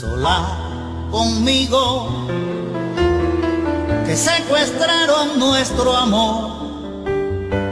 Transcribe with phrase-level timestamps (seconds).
[0.00, 0.48] Sola
[1.12, 2.26] conmigo
[4.04, 6.50] que secuestraron nuestro amor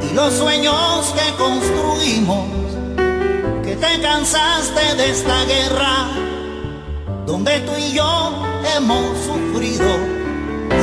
[0.08, 2.46] y los sueños que construimos
[3.64, 6.08] que te cansaste de esta guerra
[7.26, 8.32] donde tú y yo
[8.76, 9.88] hemos sufrido.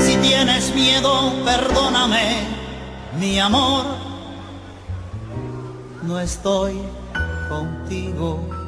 [0.06, 2.46] Si tienes miedo perdóname
[3.18, 3.86] mi amor
[6.02, 6.78] no estoy
[7.48, 8.63] contigo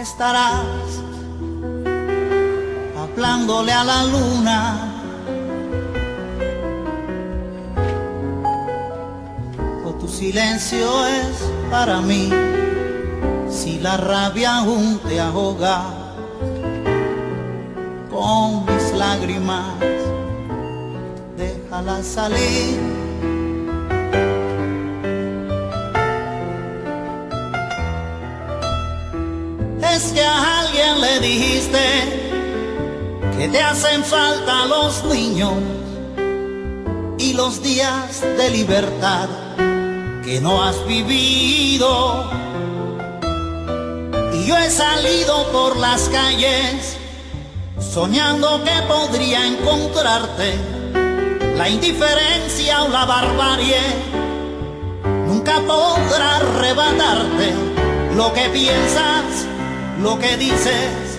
[0.00, 1.02] estarás
[2.98, 4.60] hablándole a la luna.
[9.84, 11.36] O tu silencio es
[11.70, 12.30] para mí,
[13.50, 15.82] si la rabia aún te ahoga
[18.10, 19.66] con mis lágrimas,
[21.36, 22.89] déjala salir
[30.12, 31.78] que a alguien le dijiste
[33.38, 35.54] que te hacen falta los niños
[37.18, 39.28] y los días de libertad
[40.24, 42.30] que no has vivido.
[44.34, 46.96] Y yo he salido por las calles
[47.78, 50.54] soñando que podría encontrarte
[51.56, 53.80] la indiferencia o la barbarie.
[55.26, 57.54] Nunca podrá arrebatarte
[58.16, 59.49] lo que piensas
[60.02, 61.18] lo que dices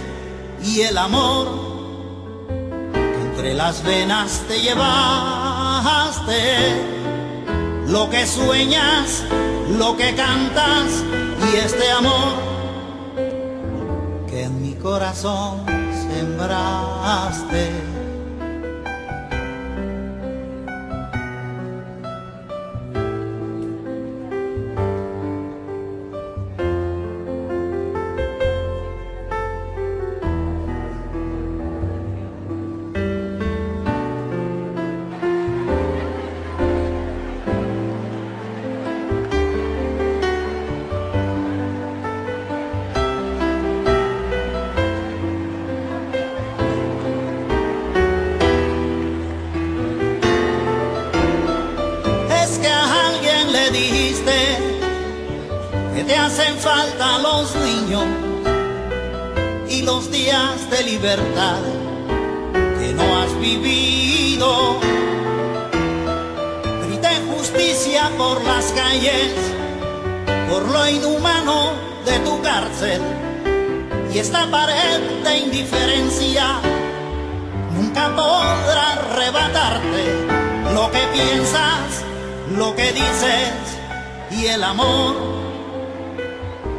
[0.63, 1.47] y el amor
[2.47, 6.33] que entre las venas te llevaste,
[7.87, 9.23] lo que sueñas,
[9.77, 11.03] lo que cantas
[11.51, 12.33] y este amor
[14.27, 15.65] que en mi corazón
[16.09, 17.90] sembraste.
[61.01, 64.79] Que no has vivido.
[66.85, 69.33] Grité justicia por las calles,
[70.47, 71.71] por lo inhumano
[72.05, 73.01] de tu cárcel.
[74.13, 76.59] Y esta pared de indiferencia
[77.73, 80.03] nunca podrá arrebatarte
[80.71, 82.03] lo que piensas,
[82.55, 83.53] lo que dices
[84.29, 85.15] y el amor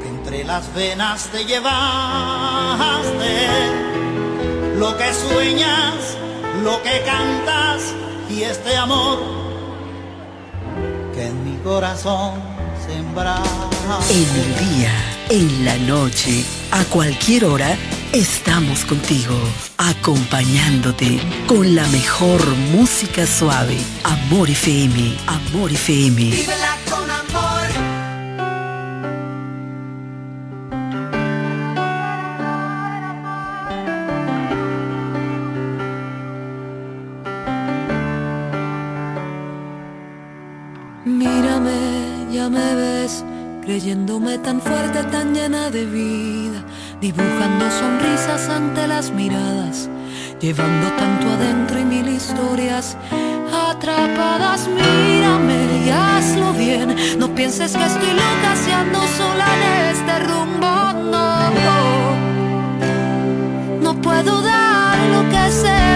[0.00, 1.72] que entre las venas te llevaste
[4.82, 5.94] lo que sueñas,
[6.64, 7.94] lo que cantas
[8.28, 9.20] y este amor
[11.14, 12.32] que en mi corazón
[12.84, 13.48] sembrás.
[14.10, 14.92] En el día,
[15.28, 17.76] en la noche, a cualquier hora,
[18.12, 19.36] estamos contigo,
[19.78, 23.78] acompañándote con la mejor música suave.
[24.02, 27.01] Amor FM, Amor FM.
[43.72, 46.62] Creyéndome tan fuerte, tan llena de vida,
[47.00, 49.88] dibujando sonrisas ante las miradas,
[50.42, 52.98] llevando tanto adentro y mil historias
[53.70, 54.68] atrapadas.
[54.68, 58.72] Mírame y hazlo bien, no pienses que estoy loca si
[59.16, 59.62] sola en
[59.94, 60.72] este rumbo,
[61.10, 61.50] no,
[63.80, 65.91] no puedo dar lo que se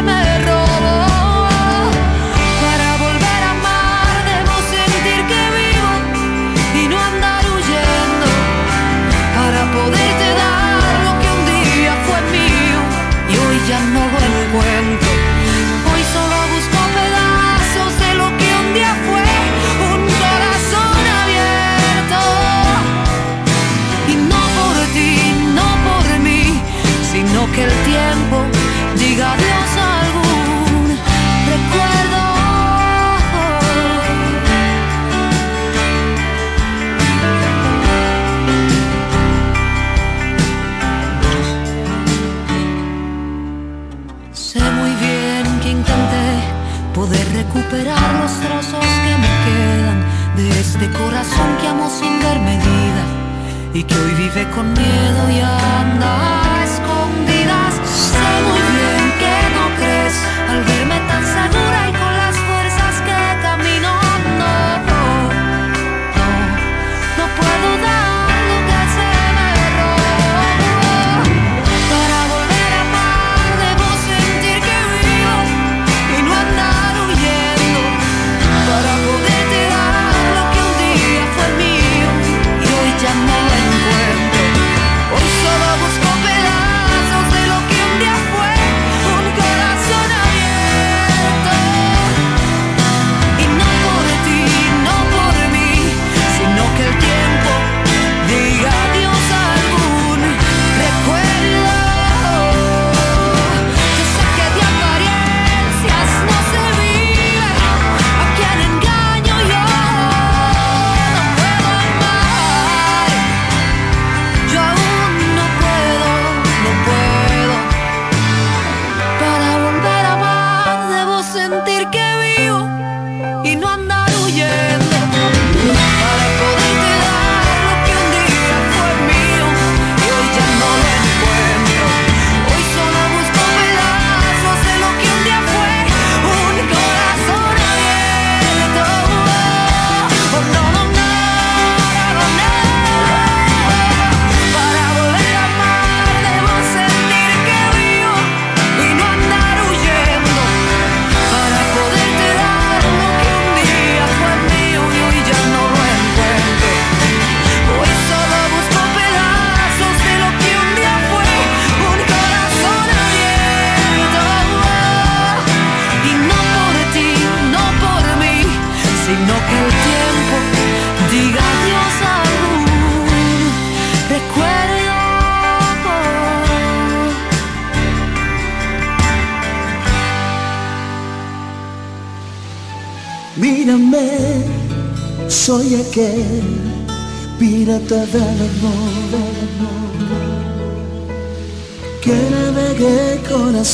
[50.98, 53.02] corazón que amo sin ver medida
[53.74, 56.65] y que hoy vive con miedo y anda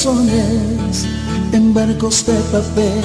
[0.02, 1.06] corazones
[1.52, 3.04] en barcos de papel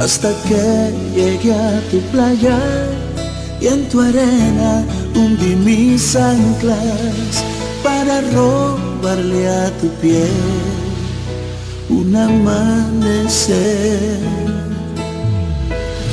[0.00, 2.58] hasta que llegué a tu playa
[3.60, 7.42] y en tu arena hundí mis anclas
[7.82, 10.30] para robarle a tu piel
[11.88, 13.88] un amanecer.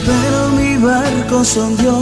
[0.05, 1.97] Pero mi barco se hundió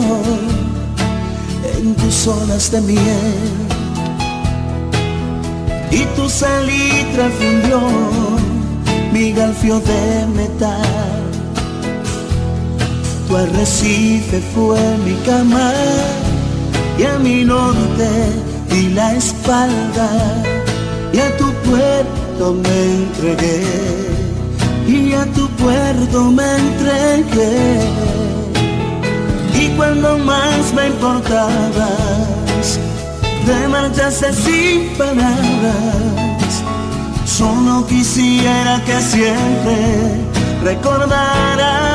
[1.77, 3.62] en tus olas de miel
[5.93, 7.79] y tu salitre fundió
[9.11, 11.21] mi galfio de metal.
[13.27, 15.71] Tu arrecife fue mi cama
[16.97, 18.09] y a mi norte
[18.69, 20.09] di la espalda
[21.11, 23.63] y a tu puerto me entregué
[24.87, 27.79] y a tu puerto me entregué
[29.61, 32.02] y cuando más me importabas
[33.45, 36.63] te marchaste sin palabras.
[37.25, 40.21] Solo quisiera que siempre
[40.63, 41.92] recordaras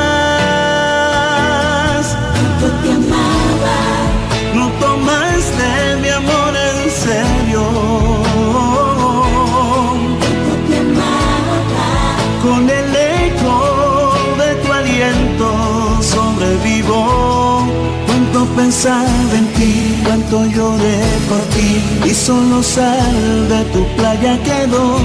[18.69, 24.99] Pensaba en ti, cuánto lloré por ti y solo sal de tu playa quedó.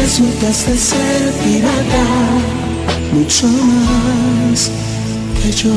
[0.00, 2.04] Resultaste ser pirata,
[3.12, 4.70] mucho más
[5.42, 5.74] que yo.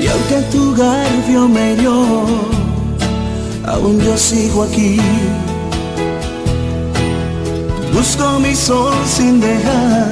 [0.00, 2.26] Y aunque tu garfio me dio,
[3.68, 4.98] aún yo sigo aquí.
[7.92, 10.10] Busco mi sol sin dejar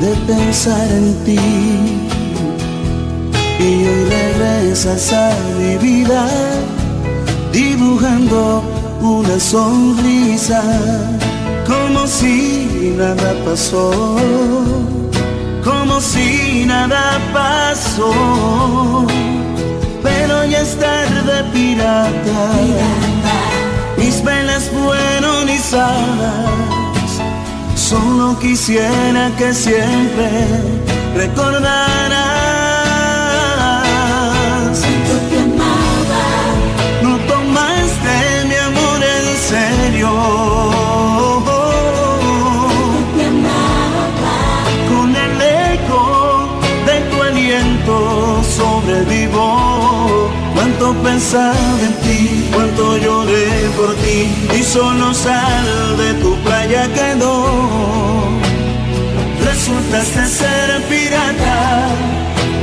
[0.00, 1.40] de pensar en ti.
[3.58, 6.28] Y hoy regresas a mi vida
[7.52, 8.62] dibujando
[9.00, 10.62] una sonrisa
[11.66, 13.92] como si nada pasó
[15.64, 19.06] como si nada pasó.
[20.02, 22.50] Pero ya es tarde, pirata.
[24.04, 27.10] Mis venas fueron izadas.
[27.74, 30.28] Solo quisiera que siempre
[31.16, 32.12] recordaras.
[35.08, 36.24] Yo te amaba.
[37.02, 38.14] No tomaste
[38.50, 40.10] mi amor en serio.
[42.26, 42.42] Yo
[43.16, 44.36] te amaba.
[44.90, 45.34] Con el
[45.76, 46.02] eco
[46.88, 47.94] de tu aliento
[48.58, 49.46] sobrevivo.
[50.54, 52.23] Cuánto pensaba en ti
[52.54, 57.34] cuánto lloré por ti y solo sal de tu playa quedó.
[59.44, 61.88] Resultaste ser pirata,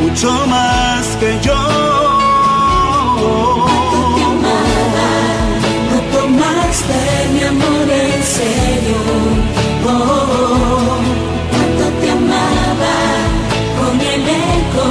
[0.01, 1.61] mucho más que yo.
[4.15, 5.09] te amaba,
[5.91, 6.99] no tomaste
[7.33, 8.99] mi amor en serio.
[9.85, 10.97] Oh,
[11.51, 12.97] cuánto te amaba,
[13.79, 14.23] con el
[14.55, 14.87] eco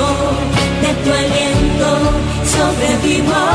[0.83, 1.89] de tu aliento
[2.53, 3.50] sobrevivo.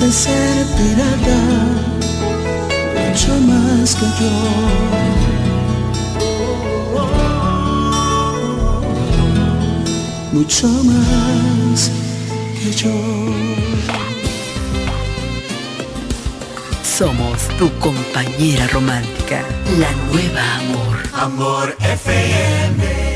[0.00, 1.40] De ser pirata,
[2.94, 4.34] mucho más que yo.
[10.32, 11.90] Mucho más
[12.60, 12.90] que yo.
[16.82, 19.44] Somos tu compañera romántica,
[19.78, 20.96] la nueva amor.
[21.12, 23.13] Amor FM.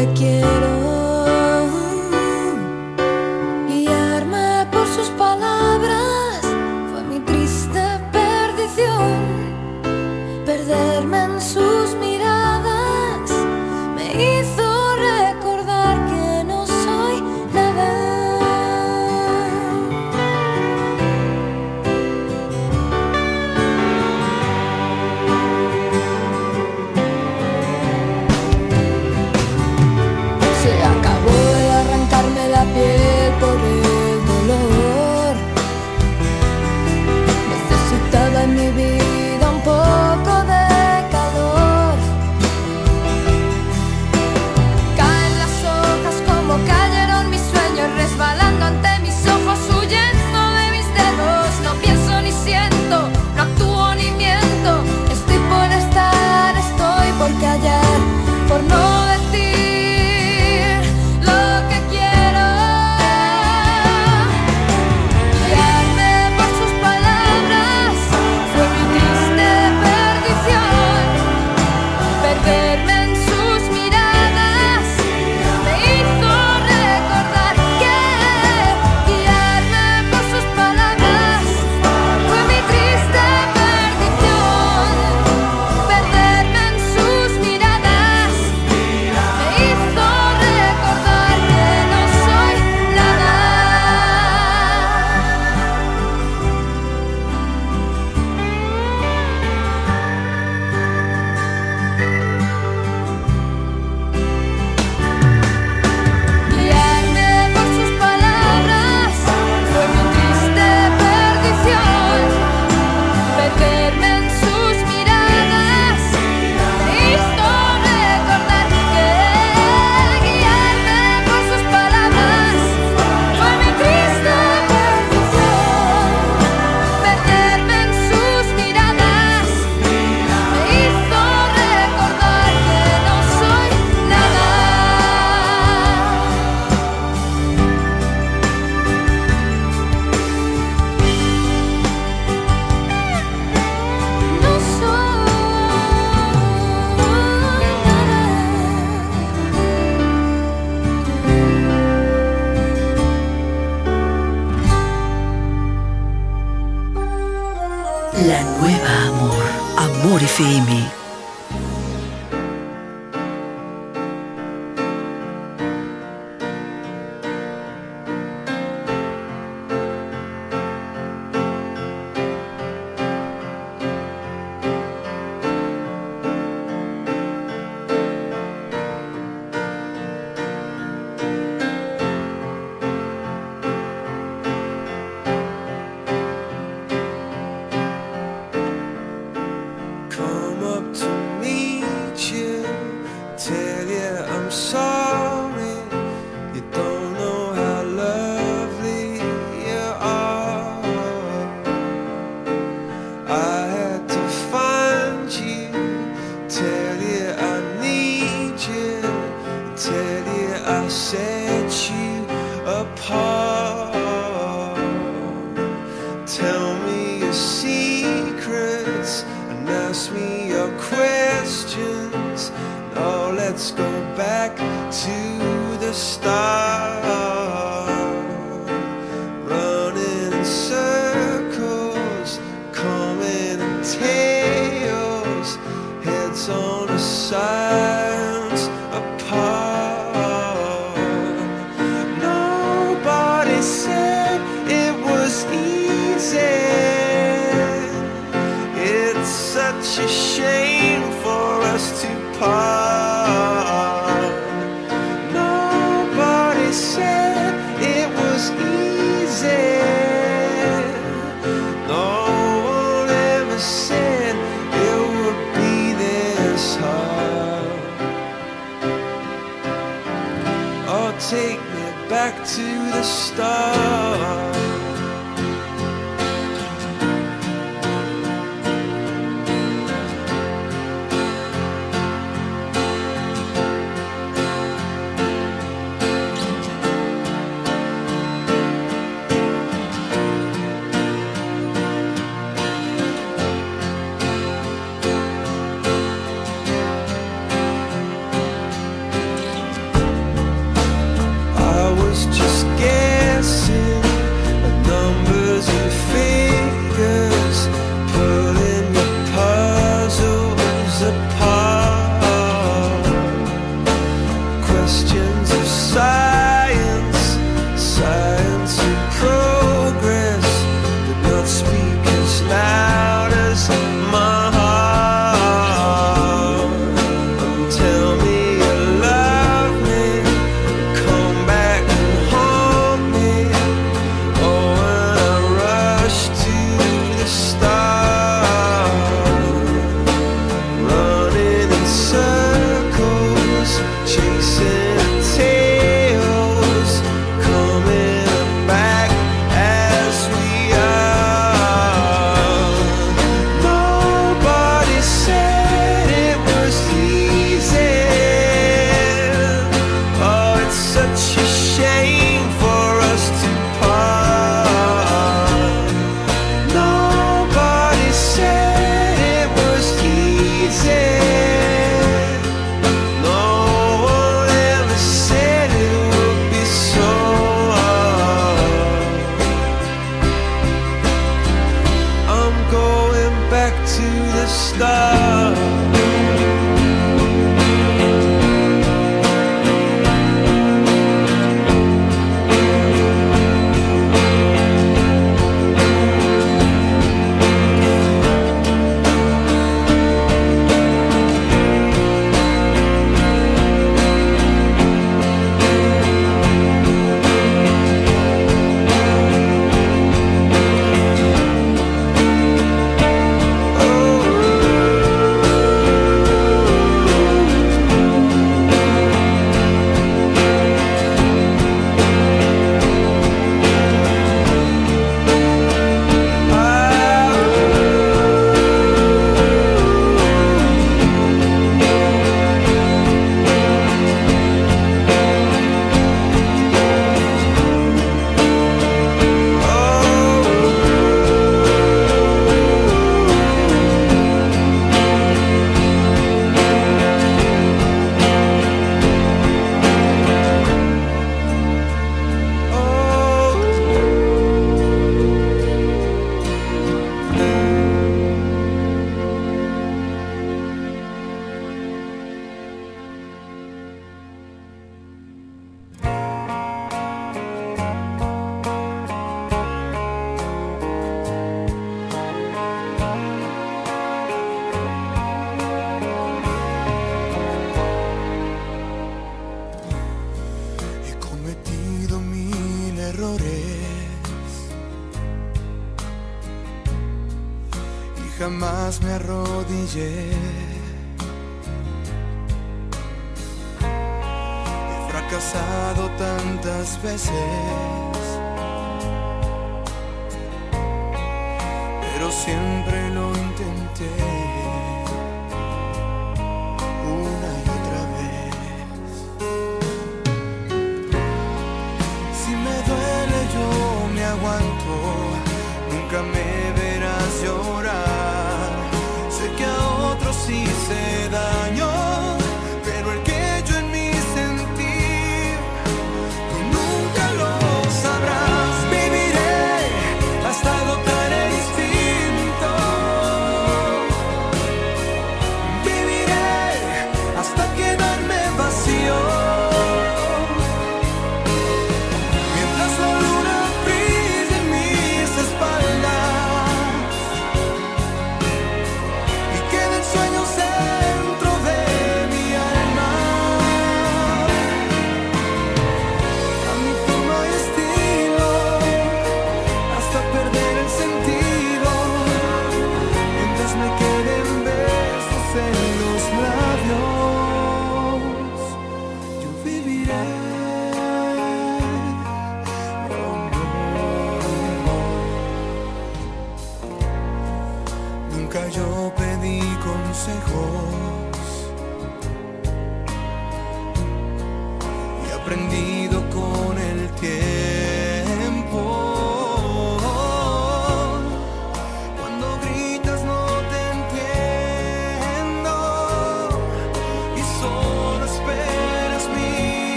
[0.00, 0.69] te quiero.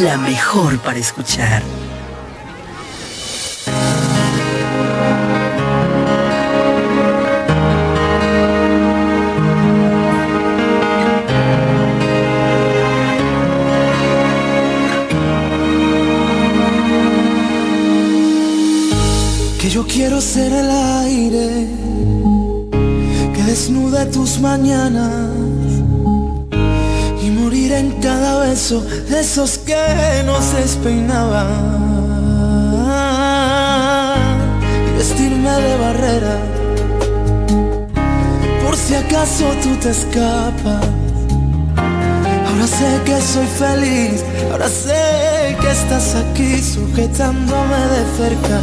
[0.00, 1.62] La mejor para escuchar.
[28.70, 31.46] de esos que nos despeinaban
[34.86, 36.36] y vestirme de barrera
[38.62, 40.86] por si acaso tú te escapas.
[42.46, 48.60] Ahora sé que soy feliz, ahora sé que estás aquí sujetándome de cerca.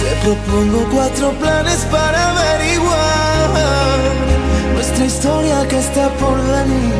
[0.00, 3.22] Te propongo cuatro planes para averiguar
[4.82, 6.94] nuestra historia que está por venir.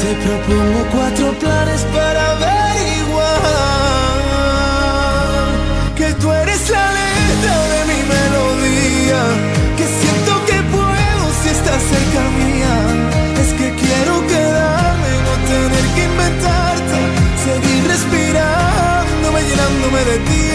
[0.00, 3.42] Te propongo cuatro planes para averiguar
[5.94, 9.22] que tú eres la letra de mi melodía.
[9.78, 12.74] Que siento que puedo si estás cerca mía.
[13.42, 16.98] Es que quiero quedarme, no tener que inventarte.
[17.46, 20.46] Seguir respirándome, llenándome de ti.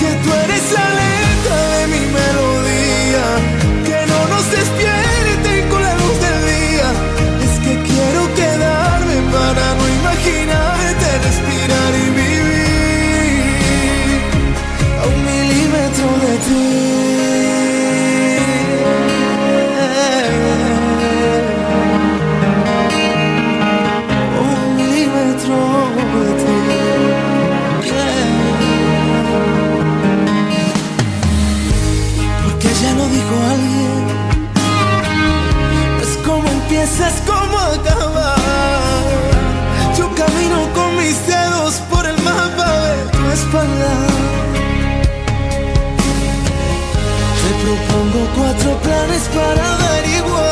[0.00, 1.13] Que tú eres la letra.
[48.82, 50.44] Planes para averiguar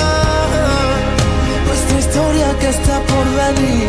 [1.67, 3.89] nuestra historia que está por venir.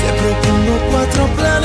[0.00, 1.55] Te propongo cuatro planes.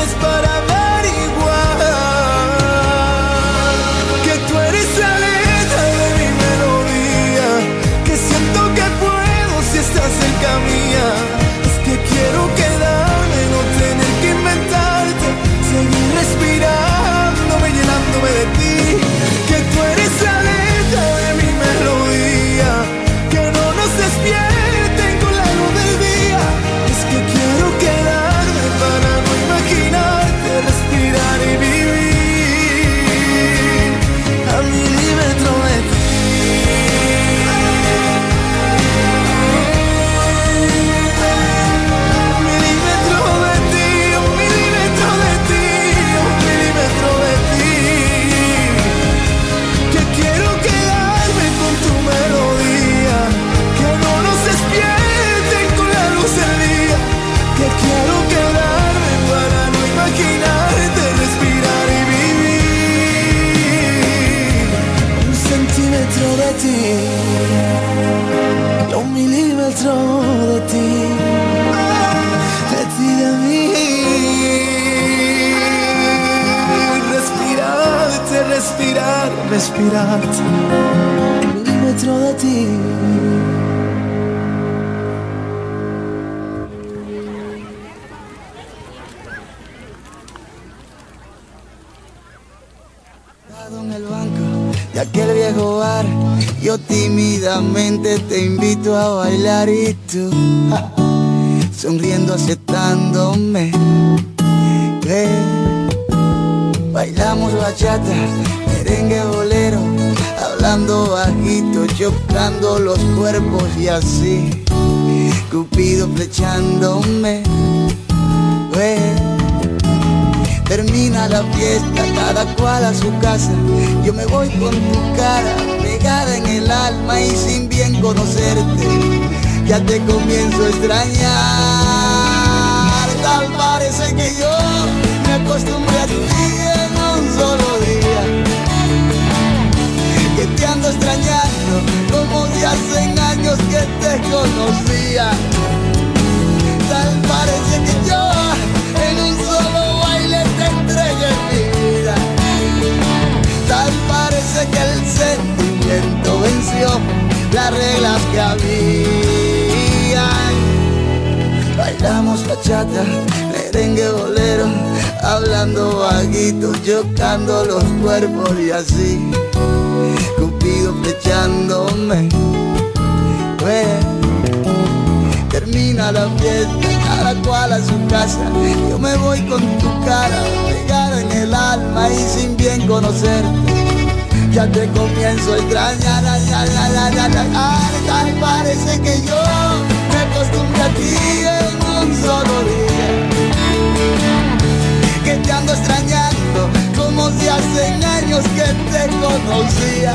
[198.49, 200.13] que te conocía.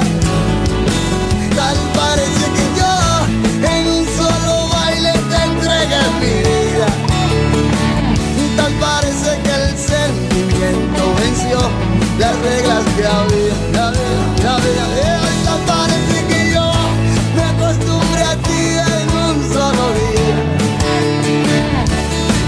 [1.54, 2.94] Tal parece que yo
[3.76, 6.88] en un solo baile te entregué mi vida.
[8.56, 11.58] Tal parece que el sentimiento venció
[12.18, 13.54] las reglas que había.
[13.72, 16.66] Tal parece que yo
[17.36, 18.62] me acostumbré a ti
[18.94, 20.38] en un solo día.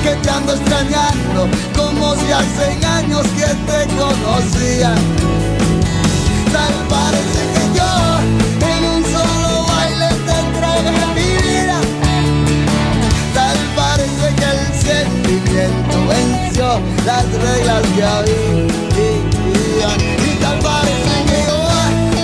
[0.03, 4.95] Que te ando extrañando como si hace años que te conocía.
[17.05, 19.91] Las reglas que había.
[20.27, 21.59] Y tal parece que yo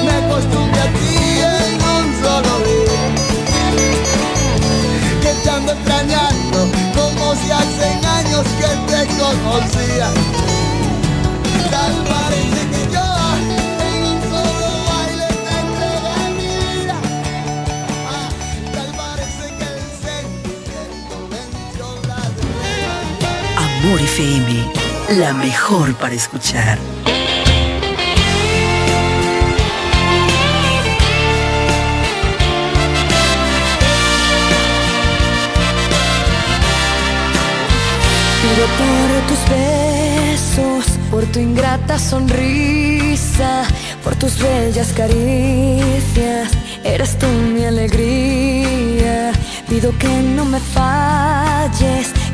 [0.05, 3.03] me acostumbré a ti en un solo día.
[5.23, 6.59] Que te ando extrañando
[6.95, 7.87] como si hace
[8.19, 10.09] años que te conocía.
[24.05, 24.71] FM,
[25.19, 26.79] la mejor para escuchar.
[38.43, 43.65] Pido por tus besos, por tu ingrata sonrisa,
[44.05, 46.51] por tus bellas caricias.
[46.85, 49.33] Eres tú mi alegría.
[49.67, 52.13] Pido que no me falles,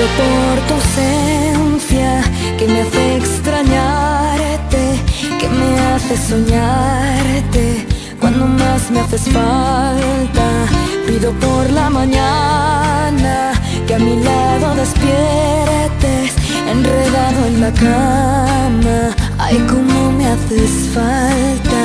[0.00, 2.22] Por tu ausencia
[2.56, 4.98] que me hace extrañarte,
[5.38, 7.86] que me hace soñarte
[8.18, 10.46] cuando más me haces falta.
[11.06, 13.52] Pido por la mañana
[13.86, 16.32] que a mi lado despiertes,
[16.66, 19.14] enredado en la cama.
[19.38, 21.80] Ay, cómo me haces falta.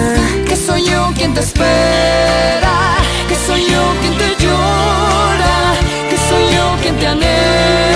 [0.47, 2.95] Que soy yo quien te espera,
[3.28, 5.74] que soy yo quien te llora,
[6.09, 7.95] que soy yo quien te anhela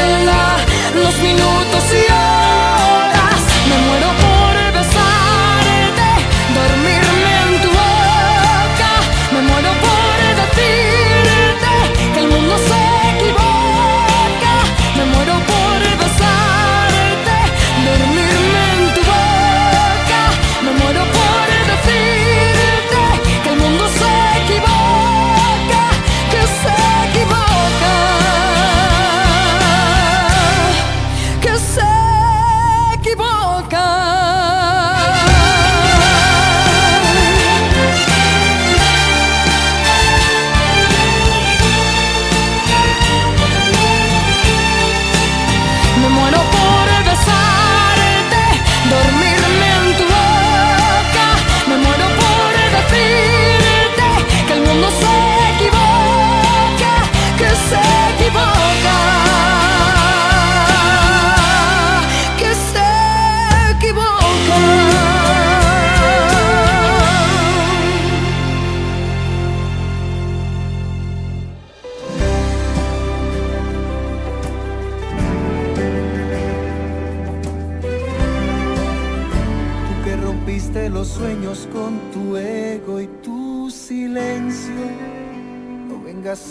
[1.39, 2.99] minutos y horas.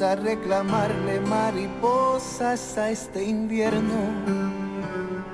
[0.00, 3.98] A reclamarle mariposas a este invierno.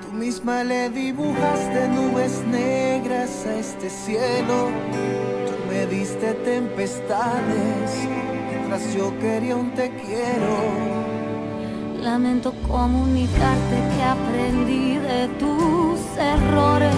[0.01, 4.69] Tú misma le dibujaste nubes negras a este cielo.
[5.45, 8.07] Tú me diste tempestades
[8.49, 10.57] mientras yo quería un te quiero.
[12.01, 16.95] Lamento comunicarte que aprendí de tus errores.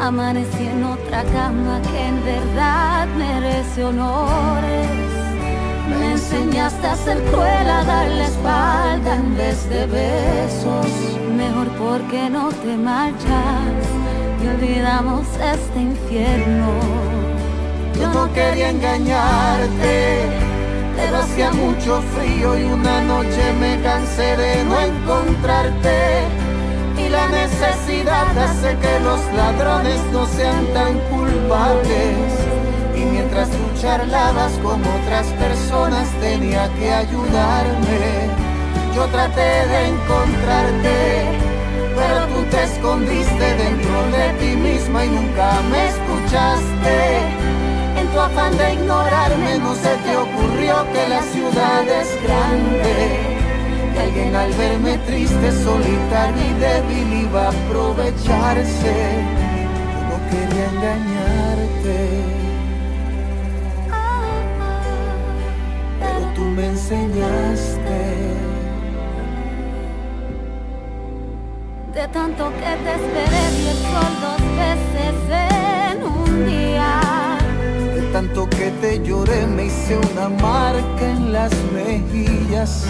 [0.00, 5.15] Amanecí en otra cama que en verdad merece honores.
[6.06, 10.86] Me enseñaste a ser cruel, a dar la espalda en vez de besos.
[11.36, 13.84] Mejor porque no te marchas.
[14.40, 16.68] y olvidamos este infierno.
[17.98, 20.28] Yo no quería engañarte,
[20.96, 25.98] pero hacía mucho frío y una noche me cansé de no encontrarte.
[27.04, 32.45] Y la necesidad hace que los ladrones no sean tan culpables.
[33.12, 38.30] Mientras tú charlabas con otras personas tenía que ayudarme.
[38.94, 41.46] Yo traté de encontrarte
[41.96, 46.98] pero tú te escondiste dentro de ti misma y nunca me escuchaste.
[47.98, 52.94] En tu afán de ignorarme no se te ocurrió que la ciudad es grande.
[53.94, 58.94] Que alguien al verme triste, solitario y débil iba a aprovecharse.
[59.92, 62.45] Yo no quería engañarte.
[66.56, 68.00] Me enseñaste.
[71.92, 75.16] De tanto que te esperé vi el sol dos veces
[75.92, 77.38] en un día.
[77.94, 82.86] De tanto que te lloré me hice una marca en las mejillas.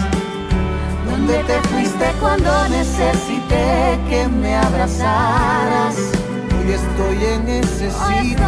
[1.09, 5.95] ¿Dónde te fuiste cuando necesité que me abrazaras?
[6.57, 8.47] Hoy estoy en ese sitio.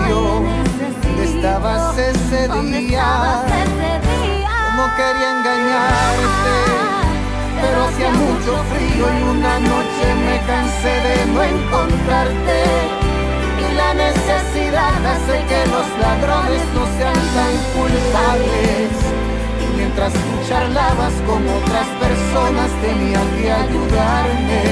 [1.03, 3.98] donde estabas ese día?
[4.79, 6.69] No quería engañarte
[7.61, 12.59] pero hacía mucho frío y una noche me cansé de no encontrarte.
[13.59, 18.91] Y la necesidad hace que los ladrones no sean tan culpables.
[19.59, 24.63] Y mientras tú charlabas con otras personas tenía que ayudarme.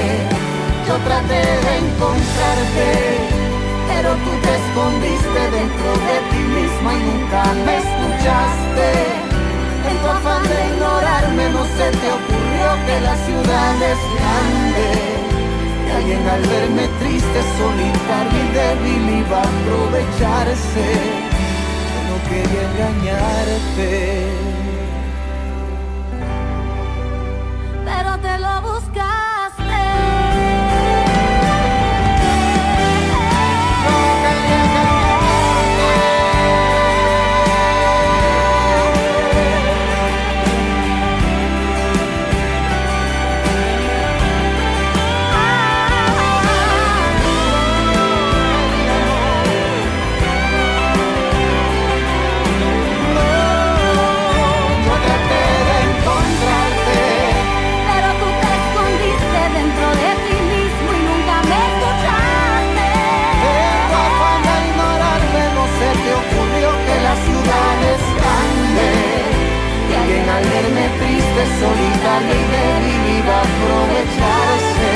[0.88, 2.88] Yo traté de encontrarte,
[3.92, 9.27] pero tú te escondiste dentro de ti misma y nunca me escuchaste.
[10.00, 14.86] Tu afán de ignorarme no se te ocurrió que la ciudad es grande.
[15.84, 20.86] Que alguien al verme triste, solitario y débil iba a aprovecharse.
[22.08, 23.90] No quería engañarte.
[27.84, 28.58] Pero te lo.
[71.60, 72.38] Solitaria
[73.08, 74.90] y a aprovecharse.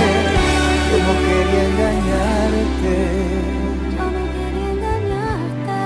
[0.88, 2.96] Yo no quería engañarte.
[3.96, 5.80] Yo no quería engañarte.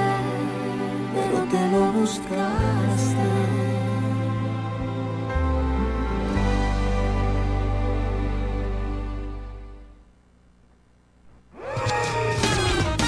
[1.14, 3.26] Pero te lo buscaste.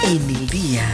[0.05, 0.87] En el día,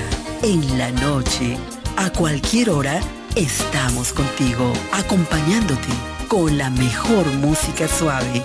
[0.43, 1.57] en la noche,
[1.97, 3.01] a cualquier hora,
[3.37, 8.43] estamos contigo, acompañándote con la mejor música suave.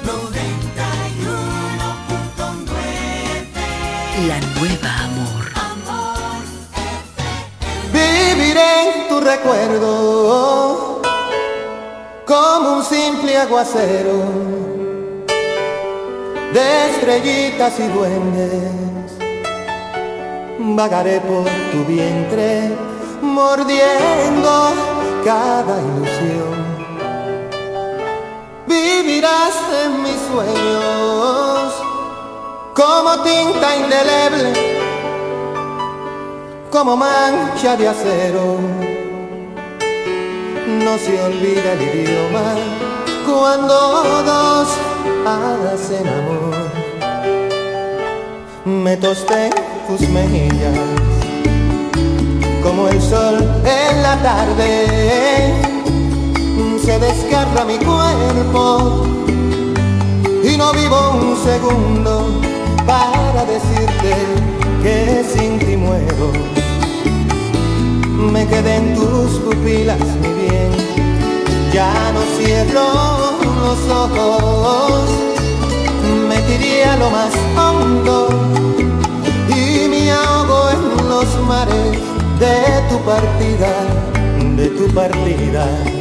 [4.28, 5.46] La nueva amor.
[7.92, 11.02] Viviré en tu recuerdo
[12.28, 14.18] como un simple aguacero
[16.54, 19.18] de estrellitas y duendes.
[20.60, 22.72] Vagaré por tu vientre
[23.20, 24.74] mordiendo
[25.26, 26.69] cada ilusión
[28.70, 31.74] vivirás en mis sueños
[32.76, 34.54] como tinta indeleble,
[36.70, 38.58] como mancha de acero.
[40.86, 42.48] No se olvida el idioma
[43.28, 43.76] cuando
[44.24, 44.68] dos
[45.26, 46.56] hacen amor.
[48.66, 49.50] Me tosté
[49.88, 50.78] tus mejillas
[52.62, 55.69] como el sol en la tarde
[56.90, 59.06] se desgarra mi cuerpo
[60.44, 62.42] y no vivo un segundo
[62.88, 64.14] para decirte
[64.82, 66.32] que sin ti muero.
[68.34, 70.72] Me quedé en tus pupilas, mi bien,
[71.72, 72.88] ya no cierro
[73.66, 75.04] los ojos,
[76.28, 78.30] me tiré a lo más hondo
[79.48, 82.00] y me ahogo en los mares
[82.40, 82.56] de
[82.90, 83.74] tu partida,
[84.58, 85.99] de tu partida.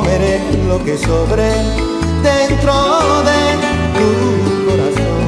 [0.00, 1.48] Comeré lo que sobre
[2.22, 2.74] dentro
[3.28, 3.40] de
[3.96, 4.08] tu
[4.66, 5.24] corazón.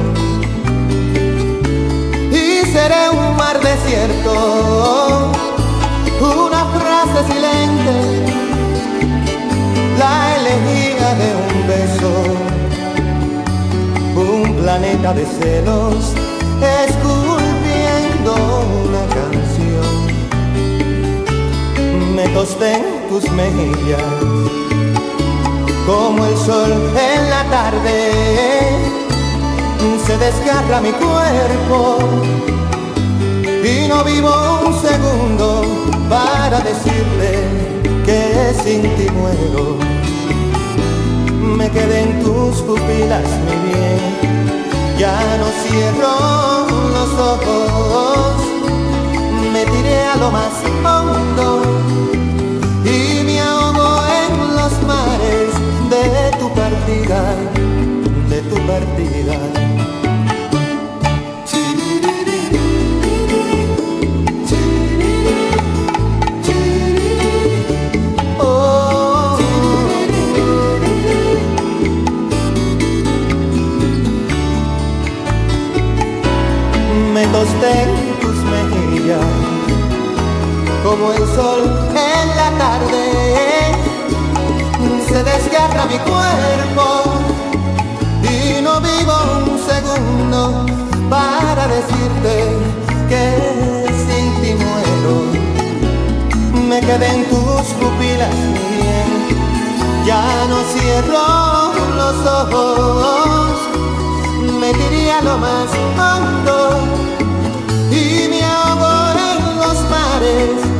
[2.31, 5.31] Y seré un mar desierto,
[6.19, 7.95] una frase silente,
[9.99, 12.13] la elegía de un beso,
[14.15, 16.15] un planeta de celos,
[16.87, 18.31] esculpiendo
[18.85, 19.93] una canción.
[22.15, 24.01] Me tosté en tus mejillas,
[25.85, 28.11] como el sol en la tarde
[30.05, 31.99] se desgarra mi cuerpo
[33.63, 34.33] y no vivo
[34.65, 35.61] un segundo
[36.09, 37.33] para decirle
[38.03, 39.77] que sin ti muero.
[41.57, 44.01] Me quedé en tus pupilas, mi bien,
[44.97, 48.35] ya no cierro los ojos,
[49.53, 50.53] me tiré a lo más
[50.83, 51.82] hondo
[56.53, 57.35] de tu partida,
[58.29, 59.73] de tu partida.
[77.65, 79.19] en tus mejillas,
[80.83, 81.82] como el sol
[88.23, 90.65] y no vivo un segundo
[91.09, 92.33] para decirte
[93.09, 93.23] que
[94.05, 95.15] sin ti muero.
[96.67, 98.35] Me quedé en tus pupilas,
[98.77, 99.11] bien,
[100.05, 103.57] ya no cierro los ojos,
[104.59, 106.33] me diría lo más hondo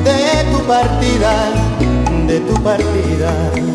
[0.04, 1.52] de tu partida,
[2.28, 3.73] de tu partida.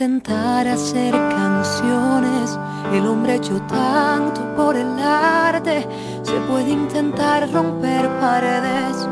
[0.00, 2.56] Intentar hacer canciones,
[2.92, 5.84] el hombre hecho tanto por el arte.
[6.22, 9.08] Se puede intentar romper paredes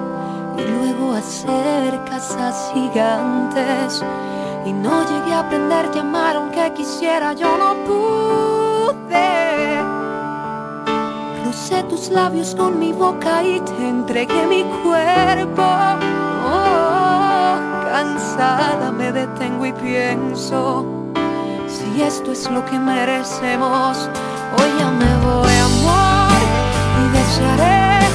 [0.57, 4.01] y luego hacer casas gigantes.
[4.64, 9.26] Y no llegué a aprender a amar aunque quisiera, yo no pude.
[11.43, 16.16] Crucé tus labios con mi boca y te entregué mi cuerpo.
[19.17, 20.85] Detengo y pienso,
[21.67, 24.11] si esto es lo que merecemos,
[24.59, 26.39] hoy ya me voy amor
[27.01, 28.07] y desearé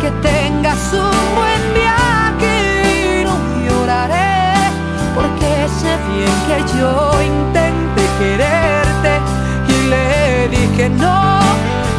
[0.00, 3.36] que tengas un buen viaje y no
[3.66, 4.70] lloraré
[5.14, 6.90] porque sé bien que yo
[7.34, 9.12] intenté quererte
[9.68, 11.20] y le dije no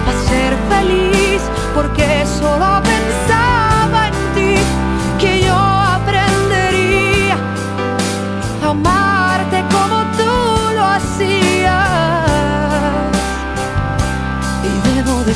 [0.10, 1.41] a ser feliz
[1.76, 2.86] porque solo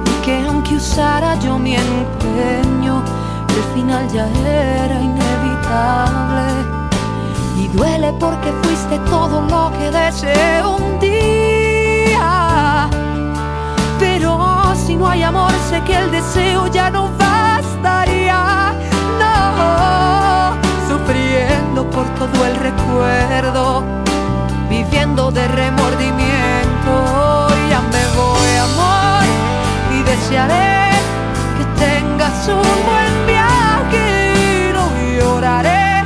[0.06, 3.02] y que aunque usara yo mi empeño,
[3.48, 6.52] el final ya era inevitable.
[7.56, 11.43] Y duele porque fuiste todo lo que deseé un día.
[14.94, 18.72] Si no hay amor, sé que el deseo ya no bastaría.
[19.18, 20.54] No,
[20.88, 23.82] sufriendo por todo el recuerdo,
[24.70, 26.92] viviendo de remordimiento.
[27.70, 29.24] Ya me voy, amor,
[29.96, 30.90] y desearé
[31.56, 34.86] que tengas un buen viaje no
[35.18, 36.04] lloraré,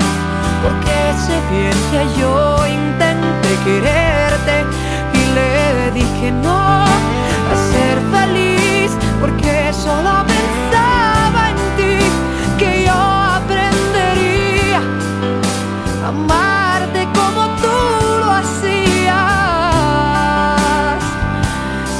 [0.62, 4.64] porque sé bien que yo intenté quererte
[5.12, 6.97] y le dije no
[9.20, 11.98] porque solo pensaba en ti
[12.58, 14.80] que yo aprendería
[16.04, 17.76] a amarte como tú
[18.20, 19.16] lo hacías.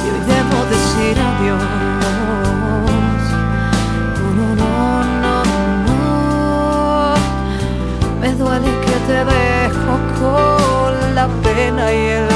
[0.03, 1.63] Y hoy debo decir adiós.
[4.35, 4.71] No, no,
[5.23, 5.35] no,
[5.87, 6.01] no.
[8.21, 12.28] Me duele que te dejo con la pena y el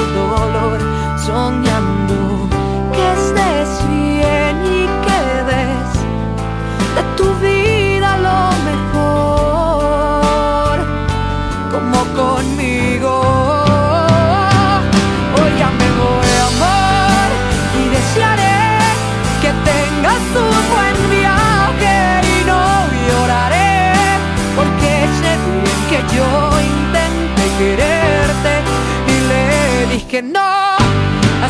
[30.13, 31.49] dije no a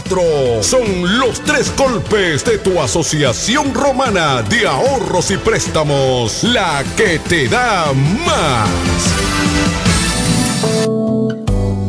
[0.61, 6.43] Son los tres golpes de tu Asociación Romana de Ahorros y Préstamos.
[6.43, 7.91] La que te da
[8.25, 8.69] más.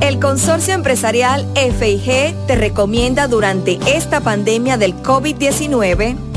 [0.00, 6.31] El Consorcio Empresarial FIG te recomienda durante esta pandemia del COVID-19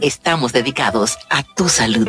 [0.00, 2.08] Estamos dedicados a tu salud.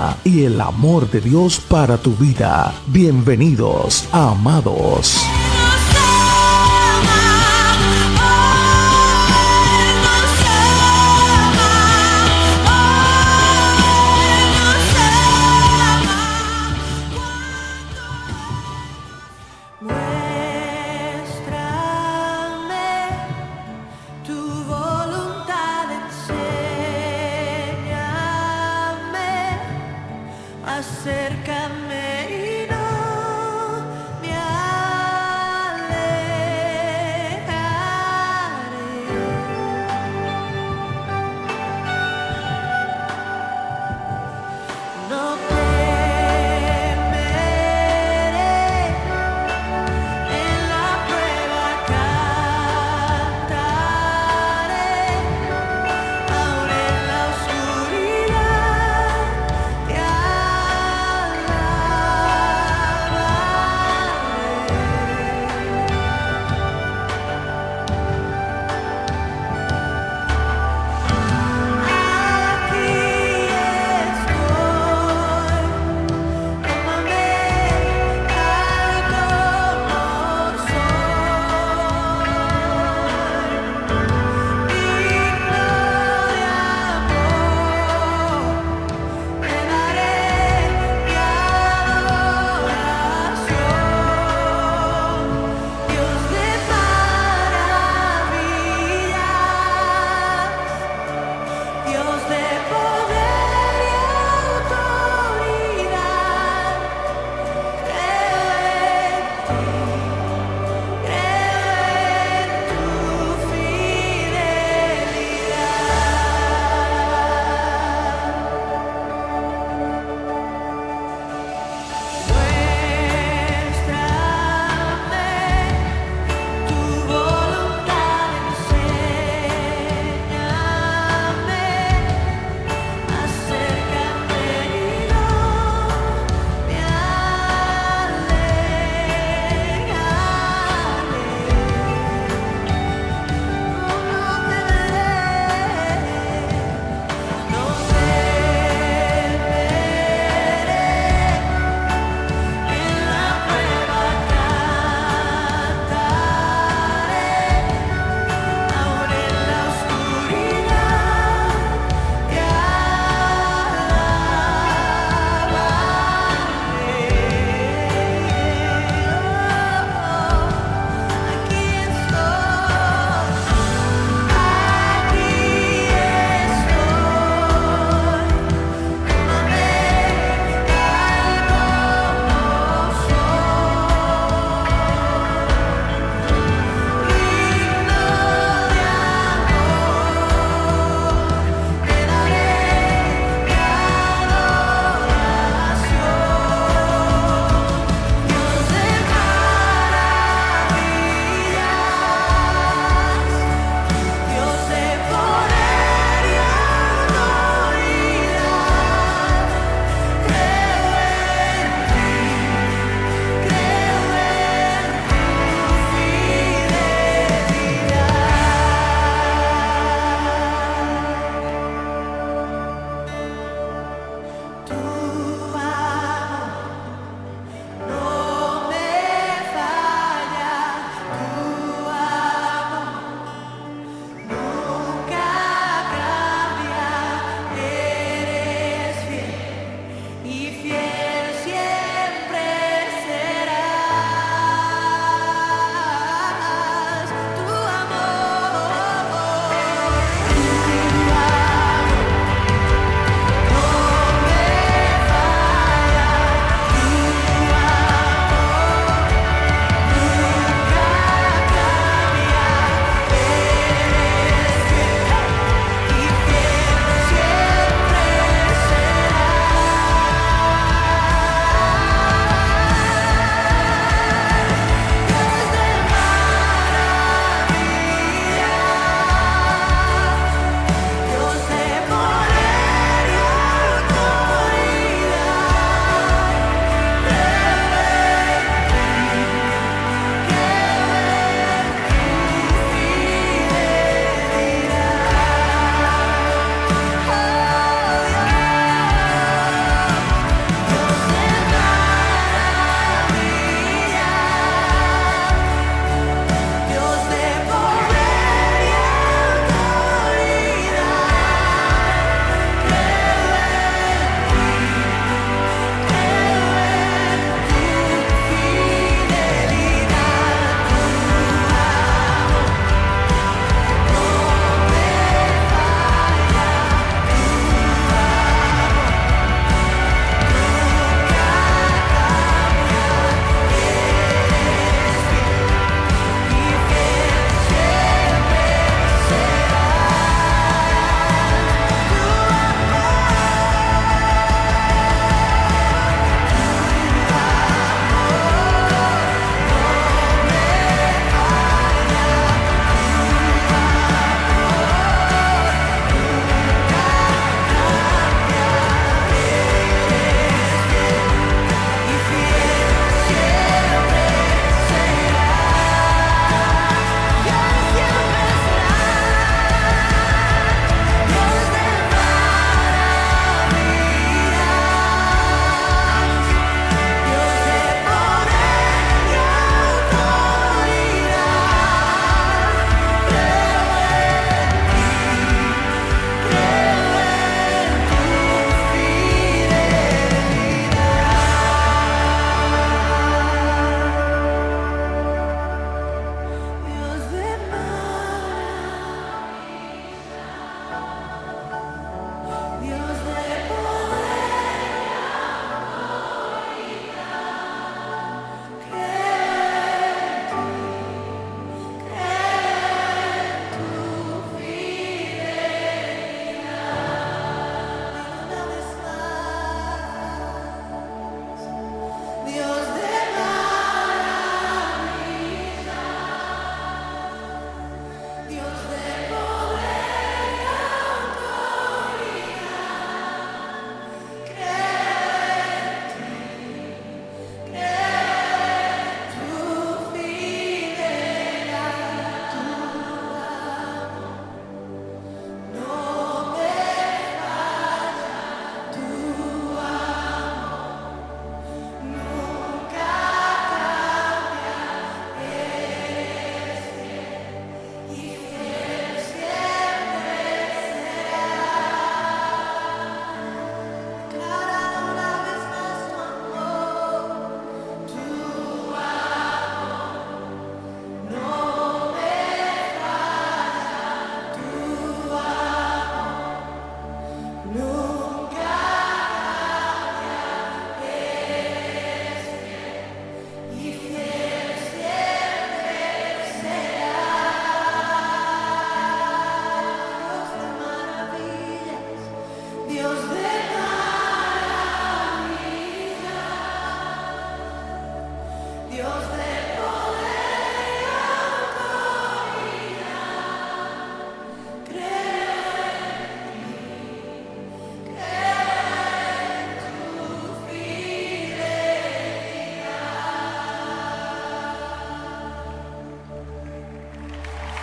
[0.23, 2.73] y el amor de Dios para tu vida.
[2.87, 5.21] Bienvenidos Amados.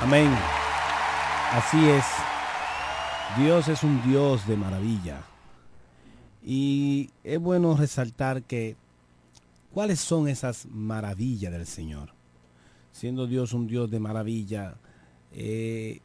[0.08, 0.32] Amén.
[1.52, 2.04] Así es.
[3.36, 5.20] Dios es un Dios de maravilla.
[6.42, 8.74] Y es bueno resaltar que
[9.70, 12.14] cuáles son esas maravillas del Señor.
[12.90, 14.76] Siendo Dios un Dios de maravilla,
[15.34, 16.00] eh,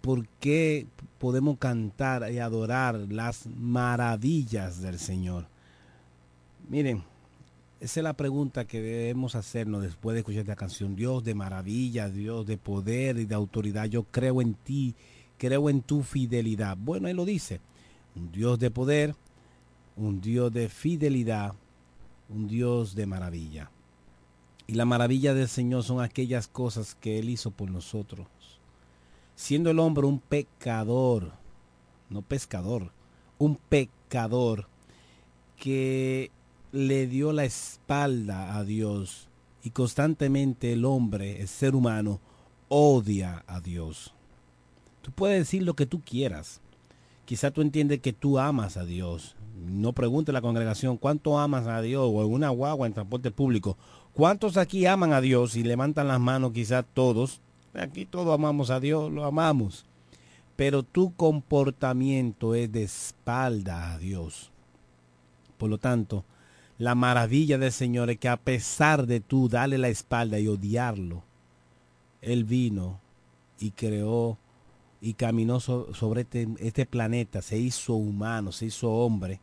[0.00, 0.86] ¿por qué
[1.18, 5.46] podemos cantar y adorar las maravillas del Señor?
[6.70, 7.04] Miren,
[7.80, 10.96] esa es la pregunta que debemos hacernos después de escuchar esta canción.
[10.96, 13.86] Dios de maravilla, Dios de poder y de autoridad.
[13.86, 14.94] Yo creo en ti,
[15.38, 16.76] creo en tu fidelidad.
[16.76, 17.60] Bueno, él lo dice.
[18.16, 19.14] Un Dios de poder,
[19.96, 21.54] un Dios de fidelidad,
[22.28, 23.70] un Dios de maravilla.
[24.66, 28.26] Y la maravilla del Señor son aquellas cosas que Él hizo por nosotros.
[29.36, 31.32] Siendo el hombre un pecador,
[32.08, 32.92] no pescador,
[33.36, 34.68] un pecador
[35.58, 36.30] que
[36.74, 39.28] le dio la espalda a Dios
[39.62, 42.20] y constantemente el hombre, el ser humano,
[42.68, 44.12] odia a Dios.
[45.00, 46.60] Tú puedes decir lo que tú quieras.
[47.26, 49.36] Quizá tú entiendes que tú amas a Dios.
[49.56, 53.30] No pregunte a la congregación cuánto amas a Dios o en una guagua en transporte
[53.30, 53.78] público.
[54.12, 57.40] ¿Cuántos aquí aman a Dios y levantan las manos quizá todos?
[57.72, 59.84] Aquí todos amamos a Dios, lo amamos.
[60.56, 64.50] Pero tu comportamiento es de espalda a Dios.
[65.56, 66.24] Por lo tanto,
[66.84, 71.22] la maravilla del Señor es que a pesar de tú darle la espalda y odiarlo,
[72.20, 73.00] Él vino
[73.58, 74.36] y creó
[75.00, 79.40] y caminó sobre este, este, planeta, se hizo humano, se hizo hombre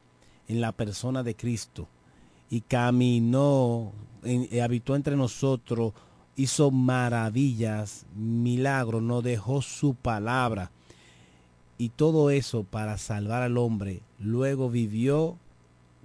[0.48, 1.88] en la persona de Cristo
[2.52, 3.92] y caminó,
[4.24, 5.94] eh, habitó entre nosotros,
[6.36, 10.70] hizo maravillas, milagros, nos dejó su palabra
[11.80, 14.04] y todo eso para salvar al hombre.
[14.20, 15.40] Luego vivió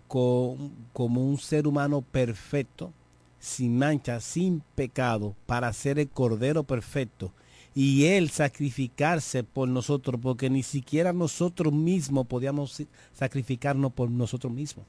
[0.07, 2.93] como un ser humano perfecto,
[3.39, 7.33] sin mancha, sin pecado, para ser el Cordero perfecto.
[7.75, 14.87] Y Él sacrificarse por nosotros, porque ni siquiera nosotros mismos podíamos sacrificarnos por nosotros mismos.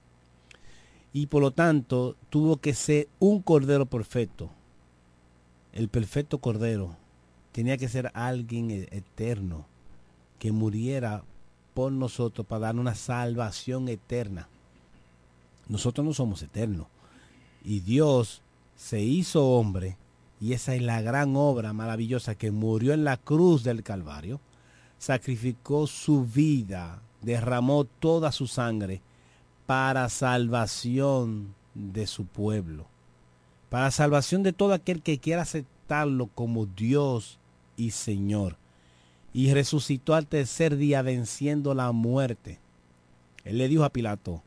[1.14, 4.49] Y por lo tanto tuvo que ser un Cordero perfecto.
[5.73, 6.95] El perfecto Cordero
[7.52, 9.65] tenía que ser alguien e-, eterno,
[10.39, 11.23] que muriera
[11.73, 14.48] por nosotros para dar una salvación eterna.
[15.69, 16.88] Nosotros no somos eternos.
[17.64, 18.41] Y Dios
[18.76, 19.98] se hizo hombre,
[20.39, 24.39] y esa es la gran obra maravillosa que murió en la cruz del Calvario,
[24.98, 29.02] sacrificó su vida, derramó toda su sangre
[29.65, 32.88] para salvación de su pueblo,
[33.69, 37.39] para salvación de todo aquel que quiera aceptarlo como Dios
[37.76, 38.57] y Señor.
[39.34, 42.60] Y resucitó al tercer día venciendo la muerte.
[43.44, 44.41] Él le dijo a Pilato,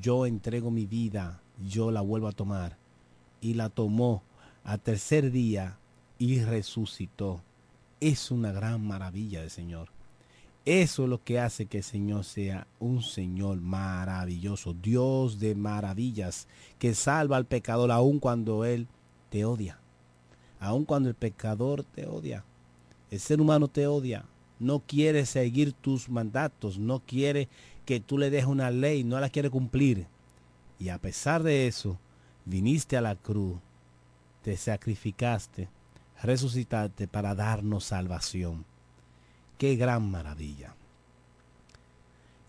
[0.00, 2.78] yo entrego mi vida, yo la vuelvo a tomar.
[3.40, 4.22] Y la tomó
[4.64, 5.78] a tercer día
[6.18, 7.42] y resucitó.
[8.00, 9.90] Es una gran maravilla del Señor.
[10.64, 16.46] Eso es lo que hace que el Señor sea un Señor maravilloso, Dios de maravillas,
[16.78, 18.86] que salva al pecador aun cuando Él
[19.30, 19.78] te odia,
[20.60, 22.44] aun cuando el pecador te odia.
[23.10, 24.26] El ser humano te odia,
[24.58, 27.48] no quiere seguir tus mandatos, no quiere
[27.88, 30.06] que tú le dejes una ley, no la quiere cumplir.
[30.78, 31.98] Y a pesar de eso,
[32.44, 33.56] viniste a la cruz,
[34.42, 35.70] te sacrificaste,
[36.22, 38.66] resucitaste para darnos salvación.
[39.56, 40.74] Qué gran maravilla.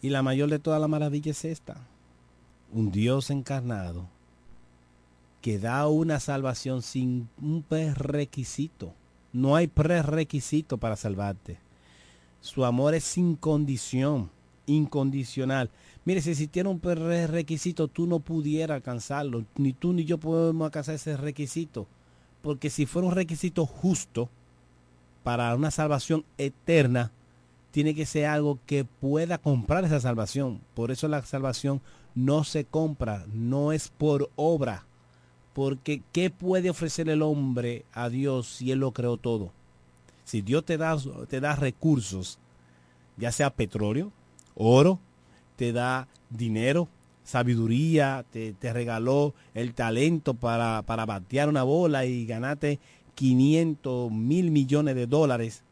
[0.01, 1.87] Y la mayor de todas las maravillas es esta.
[2.73, 4.09] Un Dios encarnado
[5.39, 8.93] que da una salvación sin un prerequisito.
[9.31, 11.59] No hay prerequisito para salvarte.
[12.41, 14.29] Su amor es sin condición
[14.69, 15.69] incondicional.
[16.05, 19.45] Mire, si existiera un requisito, tú no pudieras alcanzarlo.
[19.55, 21.87] Ni tú ni yo podemos alcanzar ese requisito.
[22.41, 24.29] Porque si fuera un requisito justo
[25.23, 27.11] para una salvación eterna,
[27.71, 30.61] tiene que ser algo que pueda comprar esa salvación.
[30.73, 31.81] Por eso la salvación
[32.15, 34.85] no se compra, no es por obra.
[35.53, 39.51] Porque ¿qué puede ofrecer el hombre a Dios si Él lo creó todo?
[40.23, 40.77] Si Dios te
[41.27, 42.37] te da recursos,
[43.17, 44.11] ya sea petróleo,
[44.59, 44.99] oro,
[45.55, 46.87] te da dinero,
[47.23, 52.79] sabiduría, te, regaló el talento para, para batear una bola y ganarte
[53.15, 55.63] 500 mil millones de dólares.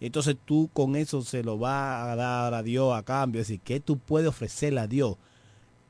[0.00, 3.40] Entonces tú con eso se lo vas a dar a Dios a cambio.
[3.40, 5.16] Es decir, ¿qué tú puedes ofrecerle a Dios?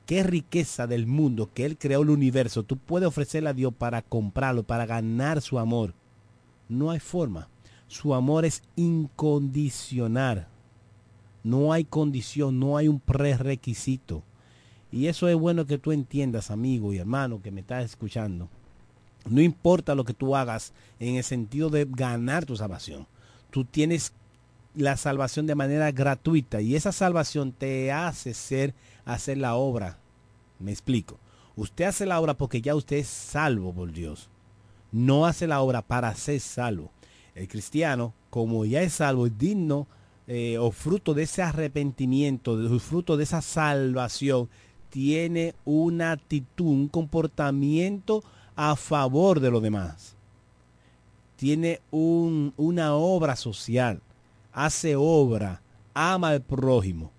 [0.05, 2.63] ¿Qué riqueza del mundo que Él creó el universo?
[2.63, 5.93] Tú puedes ofrecerle a Dios para comprarlo, para ganar su amor.
[6.69, 7.47] No hay forma.
[7.87, 10.47] Su amor es incondicional.
[11.43, 14.23] No hay condición, no hay un prerequisito.
[14.91, 18.47] Y eso es bueno que tú entiendas, amigo y hermano que me estás escuchando.
[19.29, 23.07] No importa lo que tú hagas en el sentido de ganar tu salvación.
[23.49, 24.13] Tú tienes
[24.75, 28.73] la salvación de manera gratuita y esa salvación te hace ser,
[29.05, 29.97] hacer la obra.
[30.59, 31.19] Me explico.
[31.55, 34.29] Usted hace la obra porque ya usted es salvo por Dios.
[34.91, 36.91] No hace la obra para ser salvo.
[37.35, 39.87] El cristiano, como ya es salvo, es digno
[40.27, 44.49] eh, o fruto de ese arrepentimiento, de, fruto de esa salvación,
[44.89, 48.23] tiene una actitud, un comportamiento
[48.55, 50.15] a favor de los demás.
[51.35, 54.01] Tiene un, una obra social,
[54.53, 55.61] hace obra,
[55.93, 57.11] ama al prójimo,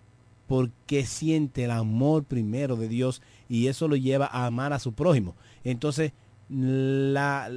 [0.47, 4.93] porque siente el amor primero de Dios y eso lo lleva a amar a su
[4.93, 5.35] prójimo.
[5.63, 6.13] Entonces,
[6.49, 7.51] la,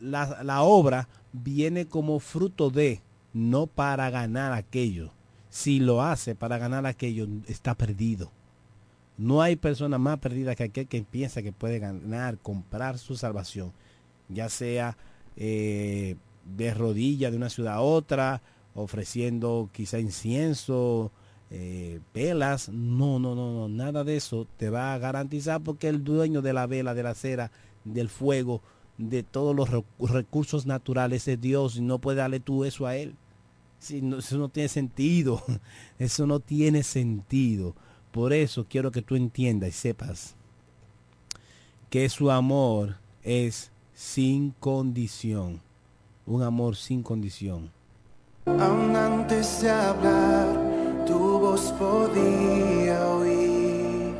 [0.00, 3.00] la, la obra viene como fruto de,
[3.32, 5.12] no para ganar aquello.
[5.50, 8.30] Si lo hace para ganar aquello, está perdido.
[9.18, 13.72] No hay persona más perdida que aquel que piensa que puede ganar, comprar su salvación,
[14.28, 14.96] ya sea
[15.36, 16.16] eh,
[16.56, 18.42] de rodilla de una ciudad a otra,
[18.74, 21.12] ofreciendo quizá incienso,
[21.50, 22.70] eh, velas.
[22.70, 26.54] No, no, no, no, nada de eso te va a garantizar porque el dueño de
[26.54, 27.50] la vela, de la cera,
[27.84, 28.62] del fuego,
[28.96, 29.68] de todos los
[30.10, 33.16] recursos naturales es Dios y no puede darle tú eso a Él.
[34.00, 35.42] No, eso no tiene sentido.
[35.98, 37.74] Eso no tiene sentido.
[38.12, 40.34] Por eso quiero que tú entiendas y sepas
[41.88, 45.60] que su amor es sin condición.
[46.26, 47.70] Un amor sin condición.
[48.46, 54.14] Antes de hablar, tu voz podía oír.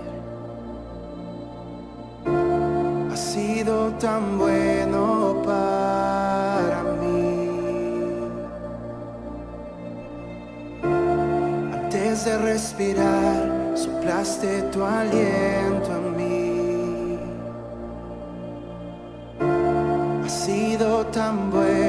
[3.11, 5.22] Ha sido tan bueno
[12.39, 17.19] respirar, soplaste tu aliento a mí.
[20.25, 21.82] Ha sido tan bueno